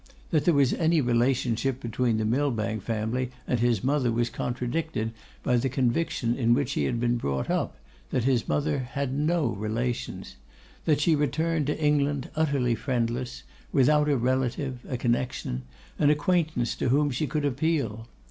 [0.31, 5.11] That there was any relationship between the Millbank family and his mother was contradicted
[5.43, 7.77] by the conviction in which he had been brought up,
[8.09, 10.37] that his mother had no relations;
[10.85, 15.65] that she returned to England utterly friendless; without a relative, a connection,
[15.99, 18.07] an acquaintance to whom she could appeal.